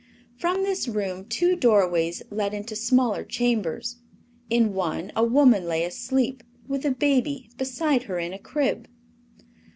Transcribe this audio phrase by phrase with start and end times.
[0.35, 3.97] From this room two doorways led into smaller chambers.
[4.49, 8.87] In one a woman lay asleep, with a baby beside her in a crib.